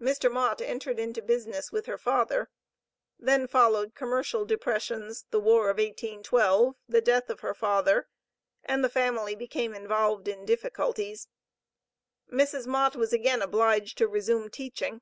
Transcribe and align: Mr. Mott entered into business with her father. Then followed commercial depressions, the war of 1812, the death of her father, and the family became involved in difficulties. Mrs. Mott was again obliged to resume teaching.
Mr. 0.00 0.30
Mott 0.30 0.60
entered 0.60 1.00
into 1.00 1.20
business 1.20 1.72
with 1.72 1.86
her 1.86 1.98
father. 1.98 2.48
Then 3.18 3.48
followed 3.48 3.96
commercial 3.96 4.44
depressions, 4.44 5.24
the 5.32 5.40
war 5.40 5.68
of 5.68 5.78
1812, 5.78 6.76
the 6.88 7.00
death 7.00 7.28
of 7.28 7.40
her 7.40 7.54
father, 7.54 8.06
and 8.62 8.84
the 8.84 8.88
family 8.88 9.34
became 9.34 9.74
involved 9.74 10.28
in 10.28 10.46
difficulties. 10.46 11.26
Mrs. 12.32 12.68
Mott 12.68 12.94
was 12.94 13.12
again 13.12 13.42
obliged 13.42 13.98
to 13.98 14.06
resume 14.06 14.48
teaching. 14.48 15.00